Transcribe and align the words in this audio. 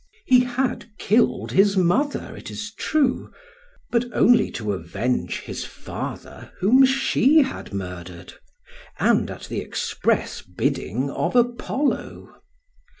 He 0.25 0.39
had 0.39 0.89
killed 0.97 1.51
his 1.51 1.77
mother, 1.77 2.35
it 2.35 2.49
is 2.49 2.73
true, 2.73 3.31
but 3.91 4.05
only 4.13 4.49
to 4.53 4.73
avenge 4.73 5.41
his 5.41 5.63
father 5.63 6.51
whom 6.57 6.83
she 6.87 7.43
had 7.43 7.71
murdered, 7.71 8.33
and 8.97 9.29
at 9.29 9.43
the 9.43 9.59
express 9.61 10.41
bidding 10.41 11.11
of 11.11 11.35
Apollo. 11.35 12.33